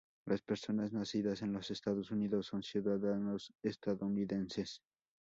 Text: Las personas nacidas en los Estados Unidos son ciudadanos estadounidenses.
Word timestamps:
Las 0.25 0.41
personas 0.41 0.91
nacidas 0.93 1.43
en 1.43 1.53
los 1.53 1.69
Estados 1.69 2.09
Unidos 2.09 2.47
son 2.47 2.63
ciudadanos 2.63 3.53
estadounidenses. 3.63 4.81